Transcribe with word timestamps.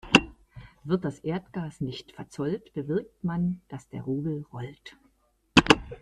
Wird 0.83 1.05
das 1.05 1.19
Erdgas 1.19 1.79
nicht 1.79 2.13
verzollt, 2.13 2.73
bewirkt 2.73 3.23
man, 3.23 3.61
dass 3.69 3.87
der 3.87 4.01
Rubel 4.01 4.43
rollt. 4.51 4.97